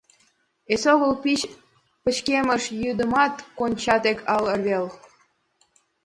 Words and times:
Эсогыл 0.73 1.13
пич 1.23 1.41
пычкемыш 2.03 2.63
йӱдымат 2.81 3.33
Конча 3.57 3.95
тек 4.03 4.17
ал 4.35 4.45
эрвел… 4.53 4.85